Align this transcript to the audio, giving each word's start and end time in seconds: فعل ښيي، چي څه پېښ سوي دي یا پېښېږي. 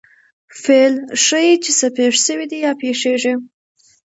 فعل 0.61 0.93
ښيي، 1.23 1.53
چي 1.63 1.71
څه 1.79 1.87
پېښ 1.97 2.13
سوي 2.25 2.45
دي 2.51 2.57
یا 2.65 2.71
پېښېږي. 2.81 3.33